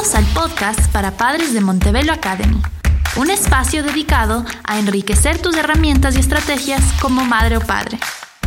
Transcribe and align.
Al 0.00 0.24
podcast 0.32 0.90
para 0.92 1.10
padres 1.10 1.52
de 1.52 1.60
Montebello 1.60 2.14
Academy, 2.14 2.62
un 3.18 3.28
espacio 3.28 3.82
dedicado 3.82 4.46
a 4.64 4.78
enriquecer 4.78 5.42
tus 5.42 5.54
herramientas 5.56 6.16
y 6.16 6.20
estrategias 6.20 6.82
como 7.02 7.22
madre 7.22 7.58
o 7.58 7.60
padre. 7.60 7.98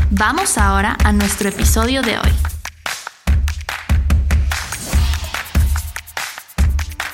Vamos 0.09 0.57
ahora 0.57 0.97
a 1.03 1.13
nuestro 1.13 1.49
episodio 1.49 2.01
de 2.01 2.17
hoy. 2.17 2.31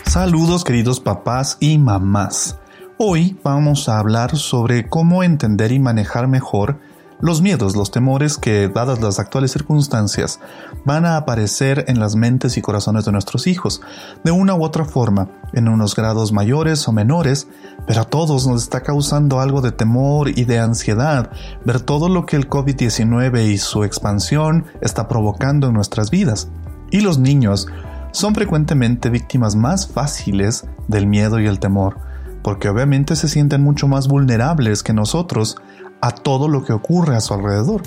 Saludos 0.05 0.63
queridos 0.63 1.01
papás 1.01 1.57
y 1.59 1.77
mamás. 1.77 2.57
Hoy 2.97 3.37
vamos 3.43 3.89
a 3.89 3.99
hablar 3.99 4.37
sobre 4.37 4.87
cómo 4.87 5.21
entender 5.21 5.73
y 5.73 5.79
manejar 5.79 6.29
mejor 6.29 6.79
los 7.21 7.41
miedos, 7.41 7.75
los 7.75 7.91
temores 7.91 8.37
que, 8.37 8.69
dadas 8.69 9.01
las 9.01 9.19
actuales 9.19 9.51
circunstancias, 9.51 10.39
van 10.85 11.05
a 11.05 11.17
aparecer 11.17 11.85
en 11.87 11.99
las 11.99 12.15
mentes 12.15 12.57
y 12.57 12.61
corazones 12.61 13.05
de 13.05 13.11
nuestros 13.11 13.47
hijos, 13.47 13.81
de 14.23 14.31
una 14.31 14.55
u 14.55 14.63
otra 14.63 14.85
forma, 14.85 15.29
en 15.53 15.67
unos 15.67 15.95
grados 15.95 16.31
mayores 16.31 16.87
o 16.87 16.91
menores, 16.91 17.47
pero 17.85 18.01
a 18.01 18.05
todos 18.05 18.47
nos 18.47 18.63
está 18.63 18.81
causando 18.81 19.41
algo 19.41 19.61
de 19.61 19.71
temor 19.71 20.29
y 20.29 20.45
de 20.45 20.59
ansiedad 20.59 21.31
ver 21.65 21.81
todo 21.81 22.07
lo 22.07 22.25
que 22.25 22.35
el 22.35 22.49
COVID-19 22.49 23.47
y 23.51 23.57
su 23.57 23.83
expansión 23.83 24.65
está 24.81 25.07
provocando 25.07 25.67
en 25.67 25.73
nuestras 25.73 26.11
vidas. 26.11 26.49
Y 26.91 27.01
los 27.01 27.19
niños 27.19 27.67
son 28.11 28.33
frecuentemente 28.33 29.09
víctimas 29.09 29.55
más 29.55 29.87
fáciles 29.87 30.65
del 30.87 31.05
miedo 31.05 31.39
y 31.39 31.47
el 31.47 31.59
temor, 31.59 31.97
porque 32.41 32.69
obviamente 32.69 33.15
se 33.15 33.27
sienten 33.27 33.61
mucho 33.61 33.87
más 33.87 34.07
vulnerables 34.07 34.83
que 34.83 34.93
nosotros 34.93 35.57
a 36.01 36.11
todo 36.11 36.47
lo 36.47 36.63
que 36.63 36.73
ocurre 36.73 37.15
a 37.15 37.21
su 37.21 37.33
alrededor. 37.33 37.83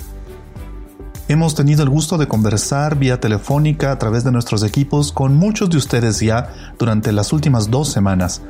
Hemos 1.28 1.54
tenido 1.54 1.82
el 1.82 1.88
gusto 1.88 2.18
de 2.18 2.28
conversar 2.28 2.96
vía 2.98 3.20
telefónica 3.20 3.92
a 3.92 3.98
través 3.98 4.24
de 4.24 4.32
nuestros 4.32 4.62
equipos 4.62 5.12
con 5.12 5.34
muchos 5.34 5.70
de 5.70 5.76
ustedes 5.76 6.20
ya 6.20 6.52
durante 6.78 7.12
las 7.12 7.32
últimas 7.32 7.70
dos 7.70 7.88
semanas 7.88 8.42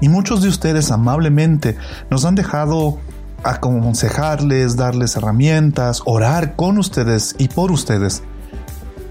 y 0.00 0.08
muchos 0.08 0.42
de 0.42 0.48
ustedes 0.48 0.90
amablemente 0.90 1.76
nos 2.10 2.24
han 2.24 2.34
dejado 2.34 2.98
aconsejarles, 3.42 4.76
darles 4.76 5.16
herramientas, 5.16 6.02
orar 6.04 6.56
con 6.56 6.78
ustedes 6.78 7.34
y 7.38 7.48
por 7.48 7.72
ustedes. 7.72 8.22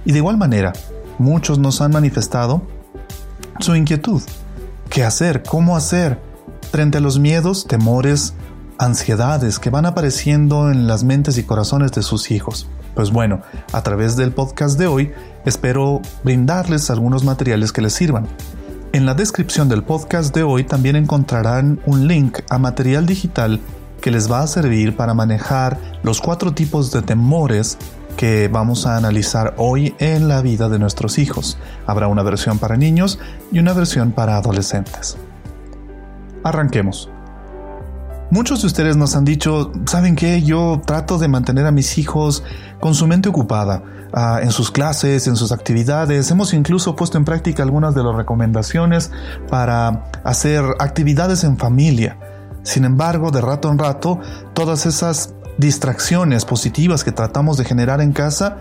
Y 0.06 0.12
de 0.12 0.20
igual 0.20 0.38
manera, 0.38 0.74
muchos 1.18 1.60
nos 1.60 1.82
han 1.82 1.92
manifestado 1.92 2.62
su 3.60 3.76
inquietud. 3.76 4.22
¿Qué 4.90 5.04
hacer? 5.04 5.44
¿Cómo 5.44 5.76
hacer? 5.76 6.22
Frente 6.72 6.98
a 6.98 7.02
los 7.02 7.20
miedos, 7.20 7.68
temores, 7.68 8.34
ansiedades 8.80 9.60
que 9.60 9.70
van 9.70 9.86
apareciendo 9.86 10.72
en 10.72 10.88
las 10.88 11.04
mentes 11.04 11.38
y 11.38 11.44
corazones 11.44 11.92
de 11.92 12.04
sus 12.04 12.32
hijos. 12.32 12.68
Pues 12.96 13.12
bueno, 13.12 13.42
a 13.74 13.84
través 13.84 14.16
del 14.16 14.32
podcast 14.32 14.80
de 14.80 14.88
hoy 14.88 15.12
espero 15.46 16.02
brindarles 16.24 16.90
algunos 16.90 17.24
materiales 17.24 17.72
que 17.72 17.82
les 17.82 17.94
sirvan. 17.94 18.28
En 18.94 19.06
la 19.06 19.14
descripción 19.14 19.70
del 19.70 19.84
podcast 19.84 20.34
de 20.34 20.44
hoy 20.44 20.64
también 20.64 20.96
encontrarán 20.96 21.80
un 21.86 22.08
link 22.08 22.40
a 22.50 22.58
material 22.58 23.06
digital 23.06 23.60
que 24.02 24.12
les 24.12 24.32
va 24.32 24.42
a 24.42 24.48
servir 24.48 24.96
para 24.96 25.14
manejar 25.14 25.80
los 26.04 26.22
cuatro 26.22 26.54
tipos 26.54 26.92
de 26.92 27.02
temores 27.02 27.78
que 28.16 28.48
vamos 28.48 28.88
a 28.88 28.98
analizar 28.98 29.54
hoy 29.58 29.94
en 30.00 30.28
la 30.28 30.42
vida 30.42 30.70
de 30.70 30.80
nuestros 30.80 31.20
hijos. 31.20 31.58
Habrá 31.86 32.08
una 32.08 32.24
versión 32.24 32.58
para 32.58 32.78
niños 32.78 33.20
y 33.52 33.60
una 33.60 33.74
versión 33.74 34.12
para 34.12 34.38
adolescentes. 34.38 35.18
Arranquemos. 36.44 37.10
Muchos 38.30 38.62
de 38.62 38.68
ustedes 38.68 38.98
nos 38.98 39.16
han 39.16 39.24
dicho, 39.24 39.72
¿saben 39.86 40.18
qué? 40.18 40.42
Yo 40.42 40.82
trato 40.86 41.18
de 41.18 41.30
mantener 41.30 41.66
a 41.66 41.72
mis 41.72 41.98
hijos 41.98 42.44
con 42.82 42.94
su 42.94 43.08
mente 43.08 43.30
ocupada 43.30 43.84
ah, 44.12 44.40
en 44.44 44.52
sus 44.52 44.70
clases, 44.70 45.28
en 45.28 45.38
sus 45.38 45.54
actividades. 45.54 46.30
Hemos 46.30 46.54
incluso 46.54 46.94
puesto 46.98 47.18
en 47.18 47.24
práctica 47.24 47.64
algunas 47.64 47.96
de 47.96 48.04
las 48.04 48.14
recomendaciones 48.14 49.12
para 49.50 50.10
hacer 50.26 50.66
actividades 50.80 51.46
en 51.46 51.58
familia. 51.58 52.20
Sin 52.64 52.84
embargo, 52.84 53.32
de 53.32 53.40
rato 53.40 53.72
en 53.72 53.80
rato, 53.80 54.20
todas 54.54 54.86
esas 54.86 55.34
distracciones 55.58 56.44
positivas 56.44 57.06
que 57.06 57.14
tratamos 57.14 57.58
de 57.58 57.64
generar 57.64 58.02
en 58.02 58.12
casa 58.12 58.58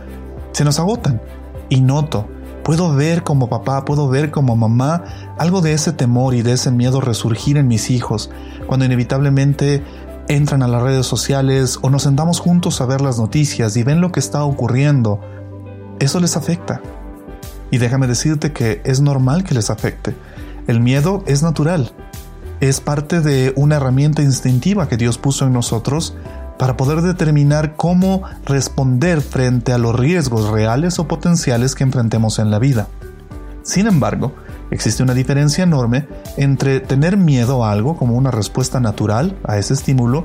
se 0.52 0.64
nos 0.64 0.78
agotan. 0.78 1.20
Y 1.68 1.80
noto 1.80 2.28
Puedo 2.66 2.92
ver 2.92 3.22
como 3.22 3.48
papá, 3.48 3.84
puedo 3.84 4.08
ver 4.08 4.32
como 4.32 4.56
mamá 4.56 5.04
algo 5.38 5.60
de 5.60 5.72
ese 5.72 5.92
temor 5.92 6.34
y 6.34 6.42
de 6.42 6.54
ese 6.54 6.72
miedo 6.72 7.00
resurgir 7.00 7.58
en 7.58 7.68
mis 7.68 7.90
hijos 7.90 8.28
cuando 8.66 8.84
inevitablemente 8.84 9.84
entran 10.26 10.64
a 10.64 10.66
las 10.66 10.82
redes 10.82 11.06
sociales 11.06 11.78
o 11.82 11.90
nos 11.90 12.02
sentamos 12.02 12.40
juntos 12.40 12.80
a 12.80 12.86
ver 12.86 13.02
las 13.02 13.20
noticias 13.20 13.76
y 13.76 13.84
ven 13.84 14.00
lo 14.00 14.10
que 14.10 14.18
está 14.18 14.42
ocurriendo. 14.42 15.20
Eso 16.00 16.18
les 16.18 16.36
afecta. 16.36 16.80
Y 17.70 17.78
déjame 17.78 18.08
decirte 18.08 18.52
que 18.52 18.82
es 18.84 19.00
normal 19.00 19.44
que 19.44 19.54
les 19.54 19.70
afecte. 19.70 20.16
El 20.66 20.80
miedo 20.80 21.22
es 21.28 21.44
natural. 21.44 21.92
Es 22.58 22.80
parte 22.80 23.20
de 23.20 23.52
una 23.54 23.76
herramienta 23.76 24.22
instintiva 24.22 24.88
que 24.88 24.96
Dios 24.96 25.18
puso 25.18 25.46
en 25.46 25.52
nosotros 25.52 26.16
para 26.58 26.76
poder 26.76 27.02
determinar 27.02 27.76
cómo 27.76 28.22
responder 28.44 29.20
frente 29.20 29.72
a 29.72 29.78
los 29.78 29.94
riesgos 29.94 30.48
reales 30.48 30.98
o 30.98 31.08
potenciales 31.08 31.74
que 31.74 31.84
enfrentemos 31.84 32.38
en 32.38 32.50
la 32.50 32.58
vida. 32.58 32.88
Sin 33.62 33.86
embargo, 33.86 34.32
existe 34.70 35.02
una 35.02 35.14
diferencia 35.14 35.64
enorme 35.64 36.06
entre 36.36 36.80
tener 36.80 37.16
miedo 37.16 37.64
a 37.64 37.72
algo 37.72 37.96
como 37.96 38.14
una 38.14 38.30
respuesta 38.30 38.80
natural 38.80 39.36
a 39.44 39.58
ese 39.58 39.74
estímulo 39.74 40.24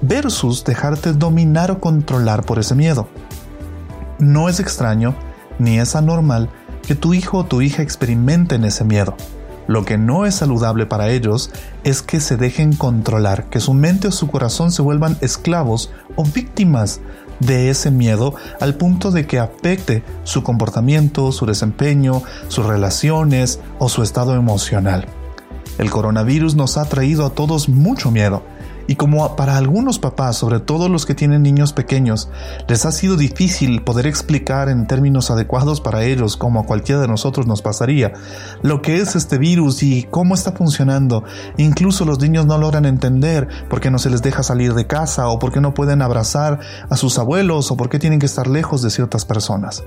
versus 0.00 0.64
dejarte 0.64 1.12
dominar 1.12 1.70
o 1.70 1.80
controlar 1.80 2.44
por 2.44 2.58
ese 2.58 2.74
miedo. 2.74 3.08
No 4.18 4.48
es 4.48 4.60
extraño 4.60 5.14
ni 5.58 5.78
es 5.78 5.94
anormal 5.94 6.48
que 6.86 6.94
tu 6.94 7.14
hijo 7.14 7.38
o 7.38 7.44
tu 7.44 7.60
hija 7.60 7.82
experimenten 7.82 8.64
ese 8.64 8.84
miedo. 8.84 9.14
Lo 9.68 9.84
que 9.84 9.98
no 9.98 10.24
es 10.24 10.34
saludable 10.34 10.86
para 10.86 11.10
ellos 11.10 11.50
es 11.84 12.00
que 12.00 12.20
se 12.20 12.38
dejen 12.38 12.74
controlar, 12.74 13.44
que 13.50 13.60
su 13.60 13.74
mente 13.74 14.08
o 14.08 14.12
su 14.12 14.28
corazón 14.28 14.72
se 14.72 14.80
vuelvan 14.80 15.18
esclavos 15.20 15.90
o 16.16 16.24
víctimas 16.24 17.00
de 17.38 17.68
ese 17.68 17.90
miedo 17.90 18.34
al 18.60 18.76
punto 18.76 19.10
de 19.10 19.26
que 19.26 19.38
afecte 19.38 20.02
su 20.24 20.42
comportamiento, 20.42 21.30
su 21.32 21.44
desempeño, 21.44 22.22
sus 22.48 22.64
relaciones 22.64 23.60
o 23.78 23.90
su 23.90 24.02
estado 24.02 24.34
emocional. 24.34 25.06
El 25.76 25.90
coronavirus 25.90 26.54
nos 26.56 26.78
ha 26.78 26.86
traído 26.86 27.26
a 27.26 27.30
todos 27.30 27.68
mucho 27.68 28.10
miedo 28.10 28.42
y 28.88 28.96
como 28.96 29.36
para 29.36 29.58
algunos 29.58 29.98
papás, 29.98 30.38
sobre 30.38 30.60
todo 30.60 30.88
los 30.88 31.04
que 31.04 31.14
tienen 31.14 31.42
niños 31.42 31.74
pequeños, 31.74 32.30
les 32.68 32.86
ha 32.86 32.90
sido 32.90 33.18
difícil 33.18 33.82
poder 33.84 34.06
explicar 34.06 34.70
en 34.70 34.86
términos 34.86 35.30
adecuados 35.30 35.82
para 35.82 36.04
ellos, 36.04 36.38
como 36.38 36.58
a 36.58 36.64
cualquiera 36.64 37.02
de 37.02 37.06
nosotros 37.06 37.46
nos 37.46 37.60
pasaría, 37.60 38.14
lo 38.62 38.80
que 38.80 38.96
es 38.96 39.14
este 39.14 39.36
virus 39.36 39.82
y 39.82 40.04
cómo 40.04 40.34
está 40.34 40.52
funcionando. 40.52 41.22
Incluso 41.58 42.06
los 42.06 42.18
niños 42.18 42.46
no 42.46 42.56
logran 42.56 42.86
entender 42.86 43.46
por 43.68 43.82
qué 43.82 43.90
no 43.90 43.98
se 43.98 44.08
les 44.08 44.22
deja 44.22 44.42
salir 44.42 44.72
de 44.72 44.86
casa 44.86 45.28
o 45.28 45.38
por 45.38 45.52
qué 45.52 45.60
no 45.60 45.74
pueden 45.74 46.00
abrazar 46.00 46.58
a 46.88 46.96
sus 46.96 47.18
abuelos 47.18 47.70
o 47.70 47.76
por 47.76 47.90
qué 47.90 47.98
tienen 47.98 48.18
que 48.18 48.26
estar 48.26 48.46
lejos 48.46 48.80
de 48.80 48.88
ciertas 48.88 49.26
personas. 49.26 49.84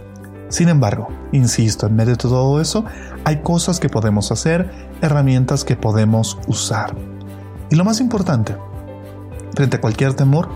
Sin 0.50 0.70
embargo, 0.70 1.08
insisto, 1.32 1.88
en 1.88 1.96
medio 1.96 2.12
de 2.12 2.18
todo 2.18 2.62
eso, 2.62 2.86
hay 3.24 3.42
cosas 3.42 3.80
que 3.80 3.90
podemos 3.90 4.32
hacer, 4.32 4.70
herramientas 5.02 5.64
que 5.64 5.76
podemos 5.76 6.38
usar. 6.46 6.96
Y 7.72 7.76
lo 7.76 7.84
más 7.86 8.00
importante, 8.02 8.58
frente 9.56 9.78
a 9.78 9.82
cualquier 9.82 10.14
temor, 10.14 10.50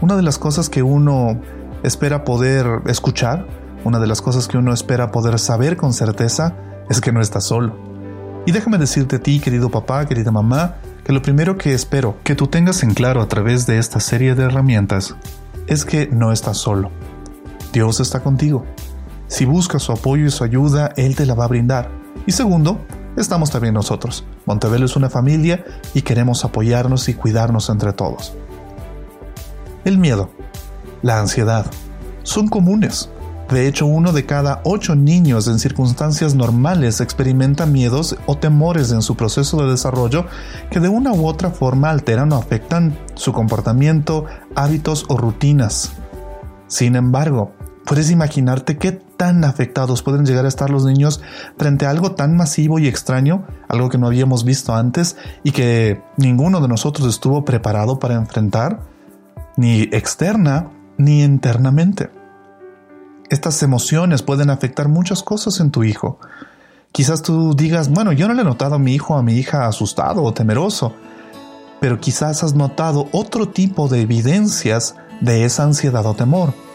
una 0.00 0.16
de 0.16 0.22
las 0.22 0.38
cosas 0.38 0.68
que 0.68 0.82
uno 0.82 1.40
espera 1.82 2.24
poder 2.24 2.82
escuchar, 2.86 3.46
una 3.84 3.98
de 3.98 4.06
las 4.06 4.22
cosas 4.22 4.48
que 4.48 4.58
uno 4.58 4.72
espera 4.72 5.10
poder 5.10 5.38
saber 5.38 5.76
con 5.76 5.92
certeza, 5.92 6.56
es 6.88 7.00
que 7.00 7.12
no 7.12 7.20
estás 7.20 7.44
solo. 7.44 7.76
Y 8.46 8.52
déjame 8.52 8.78
decirte 8.78 9.16
a 9.16 9.18
ti, 9.20 9.40
querido 9.40 9.70
papá, 9.70 10.06
querida 10.06 10.30
mamá, 10.30 10.76
que 11.04 11.12
lo 11.12 11.22
primero 11.22 11.56
que 11.56 11.74
espero 11.74 12.16
que 12.22 12.34
tú 12.34 12.46
tengas 12.46 12.82
en 12.82 12.94
claro 12.94 13.20
a 13.20 13.28
través 13.28 13.66
de 13.66 13.78
esta 13.78 14.00
serie 14.00 14.34
de 14.34 14.44
herramientas 14.44 15.16
es 15.66 15.84
que 15.84 16.08
no 16.10 16.32
estás 16.32 16.56
solo. 16.58 16.90
Dios 17.72 18.00
está 18.00 18.20
contigo. 18.20 18.64
Si 19.26 19.44
buscas 19.44 19.82
su 19.82 19.92
apoyo 19.92 20.26
y 20.26 20.30
su 20.30 20.44
ayuda, 20.44 20.92
Él 20.96 21.14
te 21.14 21.26
la 21.26 21.34
va 21.34 21.44
a 21.44 21.48
brindar. 21.48 21.90
Y 22.26 22.32
segundo, 22.32 22.80
estamos 23.20 23.50
también 23.50 23.74
nosotros. 23.74 24.24
Montebello 24.46 24.86
es 24.86 24.96
una 24.96 25.10
familia 25.10 25.64
y 25.94 26.02
queremos 26.02 26.44
apoyarnos 26.44 27.08
y 27.08 27.14
cuidarnos 27.14 27.68
entre 27.68 27.92
todos. 27.92 28.32
El 29.84 29.98
miedo, 29.98 30.30
la 31.02 31.18
ansiedad, 31.18 31.66
son 32.22 32.48
comunes. 32.48 33.10
De 33.50 33.66
hecho, 33.66 33.86
uno 33.86 34.12
de 34.12 34.26
cada 34.26 34.60
ocho 34.64 34.94
niños 34.94 35.48
en 35.48 35.58
circunstancias 35.58 36.34
normales 36.34 37.00
experimenta 37.00 37.64
miedos 37.64 38.16
o 38.26 38.36
temores 38.36 38.92
en 38.92 39.00
su 39.00 39.16
proceso 39.16 39.62
de 39.62 39.70
desarrollo 39.70 40.26
que 40.70 40.80
de 40.80 40.90
una 40.90 41.12
u 41.12 41.26
otra 41.26 41.50
forma 41.50 41.88
alteran 41.88 42.32
o 42.32 42.36
afectan 42.36 42.98
su 43.14 43.32
comportamiento, 43.32 44.26
hábitos 44.54 45.06
o 45.08 45.16
rutinas. 45.16 45.92
Sin 46.66 46.94
embargo, 46.94 47.54
¿puedes 47.88 48.10
imaginarte 48.10 48.76
qué 48.76 48.92
tan 48.92 49.44
afectados 49.44 50.02
pueden 50.02 50.26
llegar 50.26 50.44
a 50.44 50.48
estar 50.48 50.68
los 50.68 50.84
niños 50.84 51.22
frente 51.56 51.86
a 51.86 51.90
algo 51.90 52.12
tan 52.12 52.36
masivo 52.36 52.78
y 52.78 52.86
extraño, 52.86 53.46
algo 53.66 53.88
que 53.88 53.96
no 53.96 54.06
habíamos 54.06 54.44
visto 54.44 54.74
antes 54.74 55.16
y 55.42 55.52
que 55.52 56.02
ninguno 56.18 56.60
de 56.60 56.68
nosotros 56.68 57.08
estuvo 57.08 57.46
preparado 57.46 57.98
para 57.98 58.14
enfrentar, 58.14 58.82
ni 59.56 59.84
externa 59.84 60.70
ni 60.98 61.22
internamente. 61.22 62.10
Estas 63.30 63.62
emociones 63.62 64.22
pueden 64.22 64.50
afectar 64.50 64.88
muchas 64.88 65.22
cosas 65.22 65.58
en 65.58 65.70
tu 65.70 65.82
hijo. 65.82 66.18
Quizás 66.92 67.22
tú 67.22 67.54
digas, 67.54 67.88
bueno, 67.88 68.12
yo 68.12 68.28
no 68.28 68.34
le 68.34 68.42
he 68.42 68.44
notado 68.44 68.74
a 68.74 68.78
mi 68.78 68.94
hijo 68.94 69.14
o 69.14 69.18
a 69.18 69.22
mi 69.22 69.34
hija 69.34 69.66
asustado 69.66 70.22
o 70.22 70.34
temeroso, 70.34 70.92
pero 71.80 72.00
quizás 72.00 72.44
has 72.44 72.54
notado 72.54 73.08
otro 73.12 73.48
tipo 73.48 73.88
de 73.88 74.02
evidencias 74.02 74.94
de 75.22 75.46
esa 75.46 75.62
ansiedad 75.62 76.04
o 76.04 76.12
temor. 76.12 76.67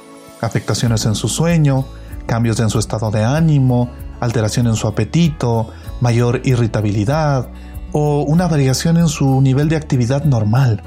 Afectaciones 0.43 1.05
en 1.05 1.15
su 1.15 1.29
sueño, 1.29 1.85
cambios 2.25 2.59
en 2.59 2.69
su 2.69 2.77
estado 2.77 3.11
de 3.11 3.23
ánimo, 3.23 3.89
alteración 4.19 4.67
en 4.67 4.75
su 4.75 4.87
apetito, 4.87 5.69
mayor 6.01 6.41
irritabilidad 6.43 7.47
o 7.93 8.23
una 8.23 8.47
variación 8.47 8.97
en 8.97 9.07
su 9.07 9.39
nivel 9.39 9.69
de 9.69 9.77
actividad 9.77 10.25
normal. 10.25 10.83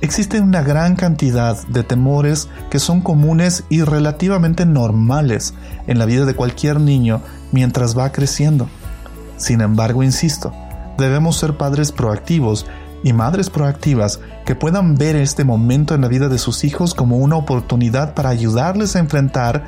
Existe 0.00 0.40
una 0.40 0.62
gran 0.62 0.96
cantidad 0.96 1.66
de 1.66 1.82
temores 1.82 2.48
que 2.70 2.78
son 2.78 3.02
comunes 3.02 3.64
y 3.68 3.82
relativamente 3.82 4.64
normales 4.64 5.52
en 5.86 5.98
la 5.98 6.06
vida 6.06 6.24
de 6.24 6.34
cualquier 6.34 6.80
niño 6.80 7.20
mientras 7.52 7.98
va 7.98 8.10
creciendo. 8.10 8.70
Sin 9.36 9.60
embargo, 9.60 10.02
insisto, 10.02 10.54
debemos 10.96 11.36
ser 11.36 11.58
padres 11.58 11.92
proactivos 11.92 12.64
y 13.02 13.12
madres 13.12 13.50
proactivas 13.50 14.20
que 14.44 14.54
puedan 14.54 14.96
ver 14.96 15.16
este 15.16 15.44
momento 15.44 15.94
en 15.94 16.02
la 16.02 16.08
vida 16.08 16.28
de 16.28 16.38
sus 16.38 16.64
hijos 16.64 16.94
como 16.94 17.16
una 17.16 17.36
oportunidad 17.36 18.14
para 18.14 18.30
ayudarles 18.30 18.96
a 18.96 19.00
enfrentar 19.00 19.64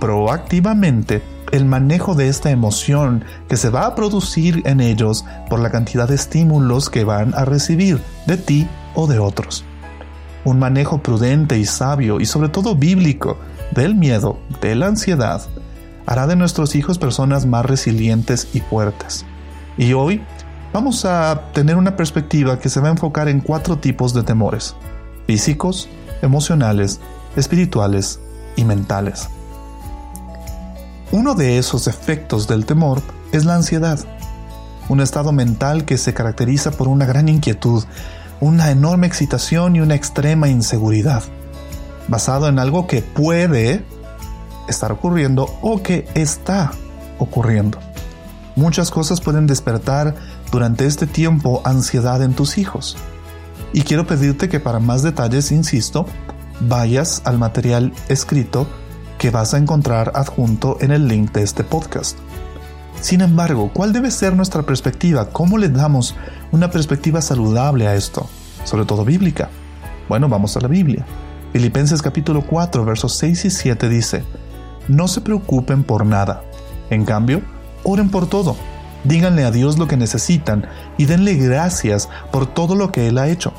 proactivamente 0.00 1.22
el 1.52 1.64
manejo 1.64 2.14
de 2.14 2.28
esta 2.28 2.50
emoción 2.50 3.24
que 3.48 3.56
se 3.56 3.70
va 3.70 3.86
a 3.86 3.94
producir 3.94 4.62
en 4.66 4.80
ellos 4.80 5.24
por 5.48 5.60
la 5.60 5.70
cantidad 5.70 6.08
de 6.08 6.16
estímulos 6.16 6.90
que 6.90 7.04
van 7.04 7.34
a 7.34 7.44
recibir 7.44 8.00
de 8.26 8.36
ti 8.36 8.68
o 8.94 9.06
de 9.06 9.18
otros. 9.18 9.64
Un 10.44 10.58
manejo 10.58 10.98
prudente 11.02 11.58
y 11.58 11.64
sabio 11.64 12.20
y 12.20 12.26
sobre 12.26 12.48
todo 12.48 12.76
bíblico 12.76 13.38
del 13.72 13.94
miedo, 13.94 14.38
de 14.60 14.74
la 14.74 14.86
ansiedad, 14.86 15.42
hará 16.06 16.26
de 16.26 16.36
nuestros 16.36 16.74
hijos 16.76 16.98
personas 16.98 17.46
más 17.46 17.64
resilientes 17.64 18.48
y 18.52 18.60
fuertes. 18.60 19.24
Y 19.76 19.92
hoy 19.92 20.22
vamos 20.76 21.06
a 21.06 21.52
tener 21.54 21.76
una 21.76 21.96
perspectiva 21.96 22.58
que 22.58 22.68
se 22.68 22.80
va 22.80 22.88
a 22.88 22.90
enfocar 22.90 23.30
en 23.30 23.40
cuatro 23.40 23.78
tipos 23.78 24.12
de 24.12 24.22
temores, 24.22 24.76
físicos, 25.26 25.88
emocionales, 26.20 27.00
espirituales 27.34 28.20
y 28.56 28.64
mentales. 28.66 29.30
Uno 31.12 31.34
de 31.34 31.56
esos 31.56 31.86
efectos 31.86 32.46
del 32.46 32.66
temor 32.66 33.00
es 33.32 33.46
la 33.46 33.54
ansiedad, 33.54 33.98
un 34.90 35.00
estado 35.00 35.32
mental 35.32 35.86
que 35.86 35.96
se 35.96 36.12
caracteriza 36.12 36.72
por 36.72 36.88
una 36.88 37.06
gran 37.06 37.30
inquietud, 37.30 37.82
una 38.40 38.70
enorme 38.70 39.06
excitación 39.06 39.76
y 39.76 39.80
una 39.80 39.94
extrema 39.94 40.46
inseguridad, 40.46 41.22
basado 42.06 42.48
en 42.48 42.58
algo 42.58 42.86
que 42.86 43.00
puede 43.00 43.82
estar 44.68 44.92
ocurriendo 44.92 45.48
o 45.62 45.82
que 45.82 46.06
está 46.14 46.72
ocurriendo. 47.18 47.78
Muchas 48.56 48.90
cosas 48.90 49.22
pueden 49.22 49.46
despertar 49.46 50.14
durante 50.50 50.86
este 50.86 51.06
tiempo 51.06 51.62
ansiedad 51.64 52.22
en 52.22 52.34
tus 52.34 52.58
hijos. 52.58 52.96
Y 53.72 53.82
quiero 53.82 54.06
pedirte 54.06 54.48
que 54.48 54.60
para 54.60 54.78
más 54.78 55.02
detalles, 55.02 55.52
insisto, 55.52 56.06
vayas 56.60 57.22
al 57.24 57.38
material 57.38 57.92
escrito 58.08 58.66
que 59.18 59.30
vas 59.30 59.54
a 59.54 59.58
encontrar 59.58 60.12
adjunto 60.14 60.78
en 60.80 60.92
el 60.92 61.08
link 61.08 61.32
de 61.32 61.42
este 61.42 61.64
podcast. 61.64 62.18
Sin 63.00 63.20
embargo, 63.20 63.70
¿cuál 63.72 63.92
debe 63.92 64.10
ser 64.10 64.34
nuestra 64.34 64.62
perspectiva? 64.62 65.28
¿Cómo 65.30 65.58
le 65.58 65.68
damos 65.68 66.14
una 66.52 66.70
perspectiva 66.70 67.20
saludable 67.20 67.86
a 67.86 67.94
esto? 67.94 68.28
Sobre 68.64 68.84
todo 68.84 69.04
bíblica. 69.04 69.48
Bueno, 70.08 70.28
vamos 70.28 70.56
a 70.56 70.60
la 70.60 70.68
Biblia. 70.68 71.04
Filipenses 71.52 72.02
capítulo 72.02 72.42
4, 72.42 72.84
versos 72.84 73.16
6 73.16 73.44
y 73.44 73.50
7 73.50 73.88
dice, 73.88 74.24
No 74.88 75.08
se 75.08 75.20
preocupen 75.20 75.84
por 75.84 76.04
nada. 76.04 76.42
En 76.90 77.04
cambio, 77.04 77.42
oren 77.84 78.10
por 78.10 78.28
todo. 78.28 78.56
Díganle 79.06 79.44
a 79.44 79.52
Dios 79.52 79.78
lo 79.78 79.86
que 79.86 79.96
necesitan 79.96 80.66
y 80.98 81.04
denle 81.04 81.34
gracias 81.34 82.08
por 82.32 82.46
todo 82.46 82.74
lo 82.74 82.90
que 82.90 83.06
Él 83.06 83.18
ha 83.18 83.28
hecho. 83.28 83.52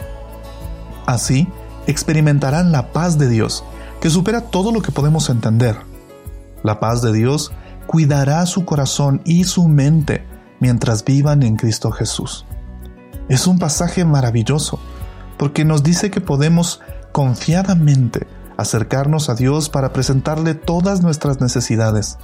Así, 1.06 1.48
experimentarán 1.88 2.74
la 2.74 2.92
paz 2.92 3.18
de 3.18 3.30
Dios 3.30 3.64
que 4.02 4.10
supera 4.10 4.42
todo 4.42 4.72
lo 4.72 4.82
que 4.82 4.92
podemos 4.92 5.30
entender. 5.30 5.78
La 6.64 6.82
paz 6.82 7.02
de 7.02 7.14
Dios 7.14 7.54
cuidará 7.86 8.46
su 8.46 8.66
corazón 8.66 9.22
y 9.24 9.46
su 9.46 9.70
mente 9.70 10.26
mientras 10.60 11.06
vivan 11.06 11.44
en 11.44 11.56
Cristo 11.56 11.92
Jesús. 11.92 12.46
Es 13.30 13.48
un 13.48 13.58
pasaje 13.58 14.04
maravilloso 14.04 14.80
porque 15.38 15.64
nos 15.64 15.82
dice 15.82 16.12
que 16.12 16.20
podemos 16.20 16.82
confiadamente 17.14 18.28
acercarnos 18.58 19.30
a 19.30 19.36
Dios 19.36 19.70
para 19.70 19.94
presentarle 19.94 20.56
todas 20.56 21.02
nuestras 21.02 21.40
necesidades 21.40 22.18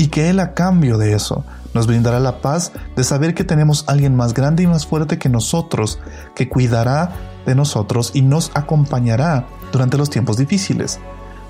y 0.00 0.08
que 0.08 0.30
Él 0.30 0.40
a 0.40 0.54
cambio 0.54 0.96
de 0.96 1.12
eso 1.12 1.44
nos 1.74 1.86
brindará 1.86 2.20
la 2.20 2.40
paz 2.40 2.72
de 2.96 3.04
saber 3.04 3.34
que 3.34 3.44
tenemos 3.44 3.84
alguien 3.86 4.16
más 4.16 4.32
grande 4.32 4.62
y 4.62 4.66
más 4.66 4.86
fuerte 4.86 5.18
que 5.18 5.28
nosotros, 5.28 5.98
que 6.34 6.48
cuidará 6.48 7.12
de 7.44 7.54
nosotros 7.54 8.12
y 8.14 8.22
nos 8.22 8.50
acompañará 8.54 9.46
durante 9.72 9.98
los 9.98 10.08
tiempos 10.08 10.38
difíciles. 10.38 11.00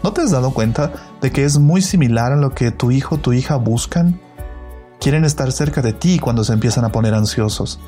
¿No 0.03 0.13
te 0.13 0.23
has 0.23 0.33
dado 0.33 0.51
cuenta 0.51 0.93
de 1.23 1.31
que 1.31 1.45
es 1.45 1.61
muy 1.61 1.81
similar 1.81 2.33
a 2.33 2.37
lo 2.37 2.51
que 2.51 2.73
tu 2.73 2.91
hijo 2.91 3.15
o 3.15 3.19
tu 3.19 3.33
hija 3.33 3.55
buscan? 3.55 4.21
Quieren 4.99 5.25
estar 5.25 5.53
cerca 5.53 5.81
de 5.81 5.93
ti 5.93 6.19
cuando 6.19 6.43
se 6.43 6.53
empiezan 6.53 6.85
a 6.85 6.91
poner 6.91 7.15
ansiosos. 7.15 7.79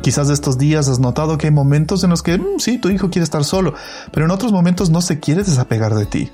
Quizás 0.00 0.28
de 0.28 0.34
estos 0.34 0.58
días 0.58 0.88
has 0.88 1.00
notado 1.00 1.38
que 1.38 1.48
hay 1.48 1.52
momentos 1.52 2.04
en 2.04 2.10
los 2.10 2.22
que 2.22 2.38
mm, 2.38 2.60
sí, 2.60 2.78
tu 2.78 2.88
hijo 2.88 3.10
quiere 3.10 3.24
estar 3.24 3.42
solo, 3.42 3.74
pero 4.12 4.26
en 4.26 4.30
otros 4.30 4.52
momentos 4.52 4.90
no 4.90 5.02
se 5.02 5.18
quiere 5.18 5.42
desapegar 5.42 5.92
de 5.96 6.06
ti. 6.06 6.30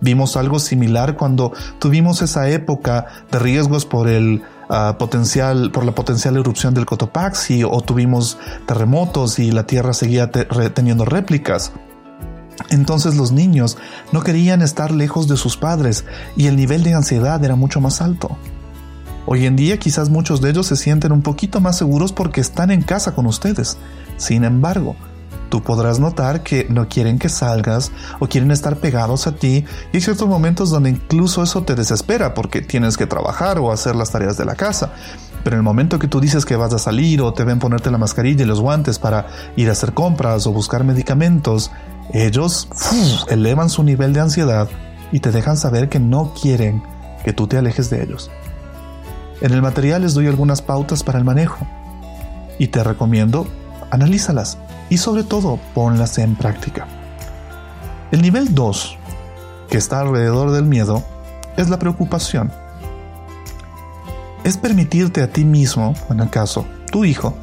Vimos 0.00 0.36
algo 0.36 0.58
similar 0.58 1.16
cuando 1.16 1.52
tuvimos 1.78 2.22
esa 2.22 2.48
época 2.48 3.06
de 3.30 3.38
riesgos 3.38 3.84
por 3.84 4.08
el 4.08 4.42
ah, 4.68 4.96
potencial, 4.98 5.70
por 5.72 5.84
la 5.84 5.94
potencial 5.94 6.36
erupción 6.36 6.72
del 6.74 6.86
Cotopaxi 6.86 7.64
o 7.64 7.80
tuvimos 7.82 8.38
terremotos 8.66 9.38
y 9.38 9.50
la 9.50 9.66
Tierra 9.66 9.92
seguía 9.92 10.30
teniendo 10.30 11.04
réplicas. 11.04 11.72
Entonces 12.68 13.16
los 13.16 13.32
niños 13.32 13.78
no 14.12 14.22
querían 14.22 14.62
estar 14.62 14.90
lejos 14.90 15.28
de 15.28 15.36
sus 15.36 15.56
padres 15.56 16.04
y 16.36 16.46
el 16.46 16.56
nivel 16.56 16.82
de 16.82 16.94
ansiedad 16.94 17.42
era 17.44 17.56
mucho 17.56 17.80
más 17.80 18.00
alto. 18.00 18.36
Hoy 19.26 19.46
en 19.46 19.56
día 19.56 19.78
quizás 19.78 20.08
muchos 20.08 20.40
de 20.40 20.50
ellos 20.50 20.66
se 20.66 20.76
sienten 20.76 21.12
un 21.12 21.22
poquito 21.22 21.60
más 21.60 21.78
seguros 21.78 22.12
porque 22.12 22.40
están 22.40 22.70
en 22.70 22.82
casa 22.82 23.14
con 23.14 23.26
ustedes. 23.26 23.76
Sin 24.16 24.44
embargo, 24.44 24.96
tú 25.50 25.62
podrás 25.62 25.98
notar 25.98 26.42
que 26.42 26.66
no 26.70 26.88
quieren 26.88 27.18
que 27.18 27.28
salgas 27.28 27.92
o 28.20 28.26
quieren 28.26 28.50
estar 28.50 28.76
pegados 28.76 29.26
a 29.26 29.32
ti 29.32 29.64
y 29.92 29.96
hay 29.96 30.00
ciertos 30.00 30.28
momentos 30.28 30.70
donde 30.70 30.90
incluso 30.90 31.42
eso 31.42 31.62
te 31.62 31.74
desespera 31.74 32.32
porque 32.32 32.62
tienes 32.62 32.96
que 32.96 33.06
trabajar 33.06 33.58
o 33.58 33.70
hacer 33.72 33.96
las 33.96 34.10
tareas 34.10 34.38
de 34.38 34.46
la 34.46 34.54
casa. 34.54 34.92
Pero 35.42 35.56
en 35.56 35.60
el 35.60 35.64
momento 35.64 35.98
que 35.98 36.08
tú 36.08 36.20
dices 36.20 36.44
que 36.44 36.56
vas 36.56 36.72
a 36.72 36.78
salir 36.78 37.20
o 37.20 37.34
te 37.34 37.44
ven 37.44 37.58
ponerte 37.58 37.90
la 37.90 37.98
mascarilla 37.98 38.44
y 38.44 38.46
los 38.46 38.60
guantes 38.60 38.98
para 38.98 39.26
ir 39.56 39.68
a 39.68 39.72
hacer 39.72 39.92
compras 39.92 40.46
o 40.46 40.52
buscar 40.52 40.84
medicamentos, 40.84 41.70
ellos 42.12 42.68
elevan 43.28 43.70
su 43.70 43.82
nivel 43.82 44.12
de 44.12 44.20
ansiedad 44.20 44.68
y 45.12 45.20
te 45.20 45.32
dejan 45.32 45.56
saber 45.56 45.88
que 45.88 45.98
no 45.98 46.32
quieren 46.40 46.82
que 47.24 47.32
tú 47.32 47.46
te 47.46 47.58
alejes 47.58 47.90
de 47.90 48.02
ellos. 48.02 48.30
En 49.40 49.52
el 49.52 49.62
material 49.62 50.02
les 50.02 50.14
doy 50.14 50.26
algunas 50.26 50.62
pautas 50.62 51.02
para 51.02 51.18
el 51.18 51.24
manejo 51.24 51.66
y 52.58 52.68
te 52.68 52.84
recomiendo 52.84 53.46
analízalas 53.90 54.58
y 54.90 54.98
sobre 54.98 55.24
todo 55.24 55.58
ponlas 55.72 56.18
en 56.18 56.34
práctica. 56.34 56.86
El 58.10 58.20
nivel 58.20 58.54
2, 58.54 58.98
que 59.70 59.78
está 59.78 60.00
alrededor 60.00 60.50
del 60.50 60.64
miedo, 60.64 61.02
es 61.56 61.70
la 61.70 61.78
preocupación. 61.78 62.52
Es 64.42 64.56
permitirte 64.56 65.22
a 65.22 65.32
ti 65.32 65.44
mismo, 65.44 65.94
en 66.10 66.20
el 66.20 66.28
caso, 66.28 66.66
tu 66.90 67.04
hijo, 67.04 67.34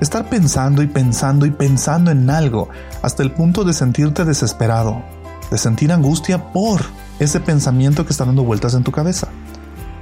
estar 0.00 0.30
pensando 0.30 0.82
y 0.82 0.86
pensando 0.86 1.44
y 1.44 1.50
pensando 1.50 2.10
en 2.10 2.30
algo 2.30 2.68
hasta 3.02 3.22
el 3.22 3.32
punto 3.32 3.64
de 3.64 3.72
sentirte 3.72 4.24
desesperado, 4.24 5.02
de 5.50 5.58
sentir 5.58 5.92
angustia 5.92 6.52
por 6.52 6.82
ese 7.18 7.40
pensamiento 7.40 8.04
que 8.04 8.12
está 8.12 8.24
dando 8.24 8.44
vueltas 8.44 8.74
en 8.74 8.84
tu 8.84 8.92
cabeza, 8.92 9.28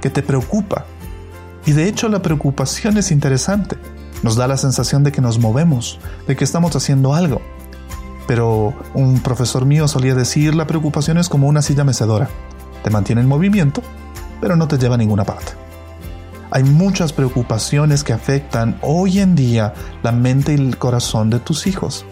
que 0.01 0.11
te 0.11 0.21
preocupa. 0.21 0.85
Y 1.65 1.71
de 1.71 1.87
hecho 1.87 2.09
la 2.09 2.21
preocupación 2.21 2.97
es 2.97 3.11
interesante 3.11 3.77
nos 4.25 4.35
da 4.35 4.47
la 4.47 4.57
sensación 4.57 5.03
de 5.03 5.11
que 5.11 5.21
nos 5.21 5.37
movemos, 5.37 5.99
de 6.27 6.35
que 6.35 6.43
estamos 6.43 6.75
haciendo 6.75 7.13
algo. 7.13 7.43
Pero 8.25 8.73
un 8.95 9.19
profesor 9.19 9.65
mío 9.67 9.87
solía 9.87 10.15
decir, 10.15 10.55
la 10.55 10.65
preocupación 10.65 11.19
es 11.19 11.29
como 11.29 11.47
una 11.47 11.61
silla 11.61 11.83
mecedora. 11.83 12.27
Te 12.83 12.89
mantiene 12.89 13.21
en 13.21 13.27
movimiento, 13.27 13.83
pero 14.41 14.55
no 14.55 14.67
te 14.67 14.79
lleva 14.79 14.95
a 14.95 14.97
ninguna 14.97 15.25
parte. 15.25 15.51
Hay 16.49 16.63
muchas 16.63 17.13
preocupaciones 17.13 18.03
que 18.03 18.13
afectan 18.13 18.79
hoy 18.81 19.19
en 19.19 19.35
día 19.35 19.75
la 20.01 20.11
mente 20.11 20.53
y 20.53 20.55
el 20.55 20.79
corazón 20.79 21.29
de 21.29 21.39
tus 21.39 21.67
hijos. 21.67 22.03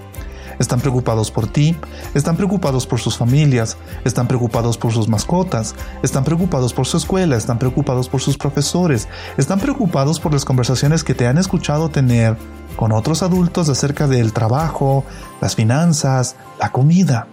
Están 0.60 0.80
preocupados 0.80 1.32
por 1.32 1.48
ti, 1.48 1.76
están 2.14 2.36
preocupados 2.36 2.86
por 2.86 3.00
sus 3.00 3.18
familias, 3.18 3.78
están 4.06 4.28
preocupados 4.28 4.78
por 4.78 4.92
sus 4.92 5.08
mascotas, 5.08 5.76
están 6.04 6.24
preocupados 6.24 6.74
por 6.74 6.86
su 6.86 6.98
escuela, 6.98 7.36
están 7.36 7.60
preocupados 7.60 8.10
por 8.10 8.22
sus 8.22 8.38
profesores, 8.38 9.08
están 9.38 9.60
preocupados 9.60 10.20
por 10.20 10.34
las 10.34 10.46
conversaciones 10.46 11.04
que 11.04 11.14
te 11.14 11.28
han 11.28 11.38
escuchado 11.38 11.90
tener 11.90 12.38
con 12.76 12.92
otros 12.92 13.24
adultos 13.24 13.70
acerca 13.70 14.08
del 14.08 14.34
trabajo, 14.34 15.04
las 15.42 15.56
finanzas, 15.56 16.36
la 16.60 16.72
comida. 16.72 17.28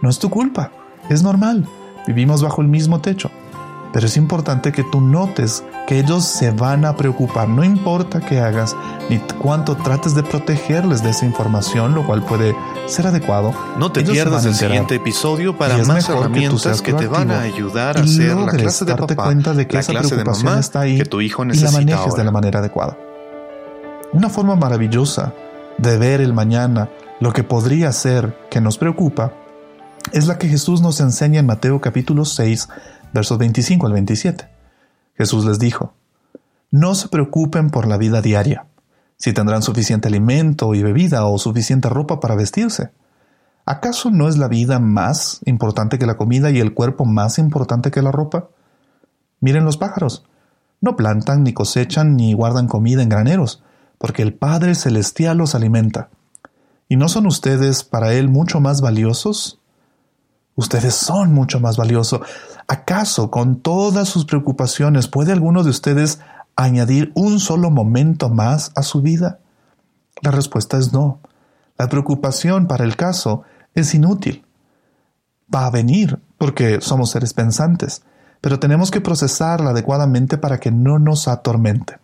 No 0.00 0.08
es 0.10 0.18
tu 0.18 0.30
culpa, 0.30 0.72
es 1.08 1.22
normal, 1.22 1.68
vivimos 2.06 2.42
bajo 2.42 2.62
el 2.62 2.68
mismo 2.68 3.00
techo. 3.00 3.30
Pero 3.92 4.06
es 4.06 4.16
importante 4.16 4.72
que 4.72 4.84
tú 4.84 5.00
notes 5.00 5.64
que 5.86 5.98
ellos 5.98 6.24
se 6.24 6.50
van 6.50 6.84
a 6.84 6.96
preocupar, 6.96 7.48
no 7.48 7.62
importa 7.62 8.20
qué 8.20 8.40
hagas 8.40 8.74
ni 9.10 9.18
cuánto 9.18 9.76
trates 9.76 10.14
de 10.14 10.22
protegerles 10.22 11.02
de 11.02 11.10
esa 11.10 11.26
información, 11.26 11.94
lo 11.94 12.06
cual 12.06 12.24
puede 12.24 12.56
ser 12.86 13.06
adecuado. 13.06 13.54
No 13.78 13.92
te 13.92 14.02
pierdas 14.02 14.44
el 14.46 14.54
siguiente 14.54 14.94
episodio 14.94 15.56
para 15.56 15.76
más 15.84 16.08
herramientas 16.08 16.80
que, 16.80 16.94
te 16.94 17.06
van 17.06 17.30
a 17.30 17.42
ayudar 17.42 17.98
a 17.98 18.02
hacer 18.02 18.36
la 18.36 18.52
clase 18.52 18.84
de 18.84 18.96
papá, 18.96 19.24
cuenta 19.24 19.52
de 19.52 19.66
que 19.66 19.78
esa 19.78 19.92
preocupación 19.92 20.58
está 20.58 20.80
ahí 20.80 20.98
que 20.98 21.04
tu 21.04 21.20
hijo 21.20 21.44
necesita 21.44 21.82
y 21.82 21.84
la 21.84 21.92
manejes 21.92 22.14
de 22.14 22.24
la 22.24 22.30
manera 22.30 22.60
adecuada. 22.60 22.96
Una 24.12 24.28
forma 24.28 24.56
maravillosa 24.56 25.32
de 25.78 25.98
ver 25.98 26.20
el 26.20 26.32
mañana, 26.32 26.88
lo 27.20 27.32
que 27.32 27.44
podría 27.44 27.92
ser 27.92 28.36
que 28.50 28.60
nos 28.60 28.78
preocupa, 28.78 29.32
es 30.12 30.26
la 30.26 30.38
que 30.38 30.48
Jesús 30.48 30.80
nos 30.80 31.00
enseña 31.00 31.40
en 31.40 31.46
Mateo 31.46 31.80
capítulo 31.80 32.24
6, 32.24 32.68
versos 33.12 33.38
25 33.38 33.86
al 33.86 33.92
27. 33.92 34.48
Jesús 35.14 35.44
les 35.44 35.58
dijo, 35.58 35.94
No 36.70 36.94
se 36.94 37.08
preocupen 37.08 37.70
por 37.70 37.86
la 37.86 37.96
vida 37.96 38.22
diaria, 38.22 38.66
si 39.16 39.32
tendrán 39.32 39.62
suficiente 39.62 40.08
alimento 40.08 40.74
y 40.74 40.82
bebida 40.82 41.24
o 41.26 41.38
suficiente 41.38 41.88
ropa 41.88 42.20
para 42.20 42.34
vestirse. 42.34 42.90
¿Acaso 43.64 44.10
no 44.10 44.28
es 44.28 44.36
la 44.36 44.48
vida 44.48 44.80
más 44.80 45.40
importante 45.44 45.98
que 45.98 46.06
la 46.06 46.16
comida 46.16 46.50
y 46.50 46.58
el 46.58 46.74
cuerpo 46.74 47.04
más 47.04 47.38
importante 47.38 47.90
que 47.90 48.02
la 48.02 48.10
ropa? 48.10 48.48
Miren 49.40 49.64
los 49.64 49.76
pájaros. 49.76 50.24
No 50.80 50.96
plantan, 50.96 51.44
ni 51.44 51.52
cosechan, 51.52 52.16
ni 52.16 52.32
guardan 52.32 52.66
comida 52.66 53.02
en 53.02 53.08
graneros, 53.08 53.62
porque 53.98 54.22
el 54.22 54.34
Padre 54.34 54.74
Celestial 54.74 55.38
los 55.38 55.54
alimenta. 55.54 56.08
¿Y 56.88 56.96
no 56.96 57.08
son 57.08 57.26
ustedes 57.26 57.84
para 57.84 58.12
Él 58.14 58.28
mucho 58.28 58.60
más 58.60 58.80
valiosos? 58.80 59.61
Ustedes 60.54 60.94
son 60.94 61.32
mucho 61.32 61.60
más 61.60 61.76
valiosos. 61.76 62.20
¿Acaso 62.68 63.30
con 63.30 63.60
todas 63.60 64.08
sus 64.08 64.24
preocupaciones 64.24 65.08
puede 65.08 65.32
alguno 65.32 65.62
de 65.62 65.70
ustedes 65.70 66.20
añadir 66.56 67.12
un 67.14 67.40
solo 67.40 67.70
momento 67.70 68.28
más 68.28 68.72
a 68.74 68.82
su 68.82 69.00
vida? 69.00 69.38
La 70.20 70.30
respuesta 70.30 70.78
es 70.78 70.92
no. 70.92 71.20
La 71.78 71.88
preocupación 71.88 72.66
para 72.66 72.84
el 72.84 72.96
caso 72.96 73.42
es 73.74 73.94
inútil. 73.94 74.44
Va 75.54 75.66
a 75.66 75.70
venir 75.70 76.18
porque 76.38 76.80
somos 76.80 77.10
seres 77.10 77.32
pensantes, 77.34 78.02
pero 78.40 78.58
tenemos 78.58 78.90
que 78.90 79.00
procesarla 79.00 79.70
adecuadamente 79.70 80.36
para 80.36 80.60
que 80.60 80.70
no 80.70 80.98
nos 80.98 81.28
atormente. 81.28 81.98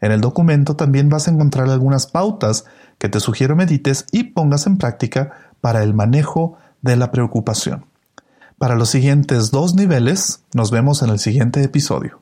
En 0.00 0.12
el 0.12 0.20
documento 0.20 0.76
también 0.76 1.08
vas 1.08 1.26
a 1.26 1.30
encontrar 1.30 1.68
algunas 1.68 2.06
pautas 2.06 2.64
que 2.98 3.08
te 3.08 3.20
sugiero 3.20 3.56
medites 3.56 4.06
y 4.12 4.24
pongas 4.24 4.66
en 4.66 4.78
práctica 4.78 5.32
para 5.60 5.82
el 5.82 5.92
manejo 5.92 6.56
de 6.82 6.96
la 6.96 7.10
preocupación. 7.10 7.86
Para 8.58 8.74
los 8.74 8.90
siguientes 8.90 9.50
dos 9.50 9.74
niveles, 9.74 10.44
nos 10.54 10.70
vemos 10.70 11.02
en 11.02 11.10
el 11.10 11.18
siguiente 11.18 11.62
episodio. 11.62 12.20